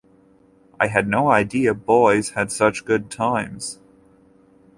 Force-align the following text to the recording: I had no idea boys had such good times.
I 0.79 0.87
had 0.87 1.07
no 1.07 1.29
idea 1.29 1.75
boys 1.75 2.31
had 2.31 2.51
such 2.51 2.85
good 2.85 3.11
times. 3.11 3.77